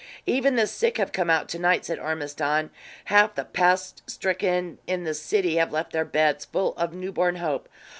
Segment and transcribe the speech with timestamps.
[0.25, 2.71] "Even the sick have come out to night," said Ormiston.
[3.05, 7.69] "Half the pest stricken in the city have left their beds, full of newborn hope.